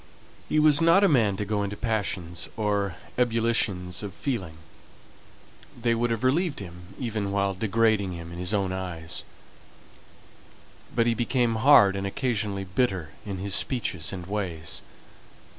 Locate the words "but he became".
10.95-11.57